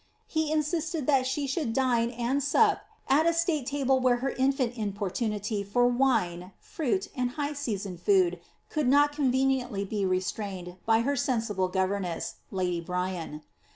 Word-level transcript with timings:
He 0.25 0.51
insisted 0.51 1.05
that 1.05 1.27
she 1.27 1.45
should 1.45 1.73
dine 1.73 2.09
and 2.09 2.41
sup 2.41 2.81
at 3.07 3.27
a 3.27 3.33
state 3.33 3.67
table 3.67 3.99
where 3.99 4.15
her 4.15 4.31
infant 4.31 4.75
importunity 4.75 5.63
for 5.63 5.85
wine, 5.85 6.53
fruit, 6.59 7.09
and 7.15 7.29
high 7.37 7.53
seasoned 7.53 7.99
food 7.99 8.39
could 8.67 8.87
not 8.87 9.11
conveniently 9.11 9.85
be 9.85 10.03
re 10.03 10.19
strained 10.19 10.77
by 10.87 11.01
her 11.01 11.15
sensible 11.15 11.67
governess, 11.67 12.37
lady 12.49 12.81
Bryan. 12.81 13.43